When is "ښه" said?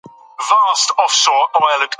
0.45-0.57